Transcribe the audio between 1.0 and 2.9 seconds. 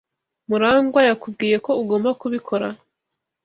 yakubwiye ko ugomba kubikora?